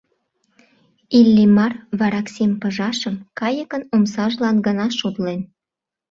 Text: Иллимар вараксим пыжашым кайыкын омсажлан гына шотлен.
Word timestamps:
Иллимар 1.19 1.73
вараксим 1.99 2.51
пыжашым 2.61 3.15
кайыкын 3.39 3.83
омсажлан 3.95 4.55
гына 4.65 4.85
шотлен. 4.99 5.41